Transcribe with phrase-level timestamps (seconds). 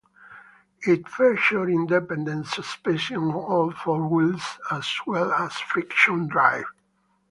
[0.81, 6.65] It featured independent suspension on all four wheels, as well as friction drive.